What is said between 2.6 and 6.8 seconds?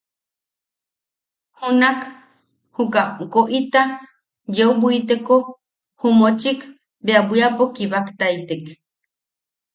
juka woʼita yeu bwiteko ju mochik